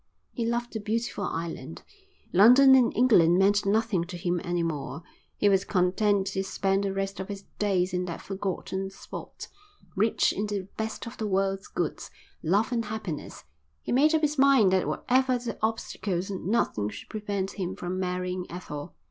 He 0.31 0.47
loved 0.47 0.73
the 0.73 0.79
beautiful 0.79 1.25
island. 1.25 1.83
London 2.33 2.73
and 2.73 2.91
England 2.97 3.37
meant 3.37 3.67
nothing 3.67 4.03
to 4.05 4.17
him 4.17 4.41
any 4.43 4.63
more, 4.63 5.03
he 5.37 5.47
was 5.47 5.63
content 5.63 6.25
to 6.25 6.43
spend 6.43 6.83
the 6.83 6.91
rest 6.91 7.19
of 7.19 7.27
his 7.27 7.43
days 7.59 7.93
in 7.93 8.05
that 8.05 8.19
forgotten 8.19 8.89
spot, 8.89 9.47
rich 9.95 10.33
in 10.33 10.47
the 10.47 10.67
best 10.75 11.05
of 11.05 11.17
the 11.17 11.27
world's 11.27 11.67
goods, 11.67 12.09
love 12.41 12.71
and 12.71 12.85
happiness. 12.85 13.43
He 13.83 13.91
made 13.91 14.15
up 14.15 14.21
his 14.21 14.39
mind 14.39 14.71
that 14.71 14.87
whatever 14.87 15.37
the 15.37 15.59
obstacles 15.61 16.31
nothing 16.31 16.89
should 16.89 17.07
prevent 17.09 17.51
him 17.59 17.75
from 17.75 17.99
marrying 17.99 18.47
Ethel. 18.49 18.95